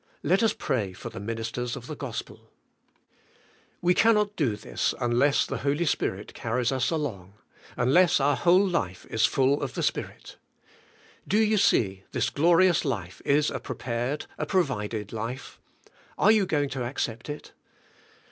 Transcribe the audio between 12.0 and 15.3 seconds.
this glorious life is a prepared, a provided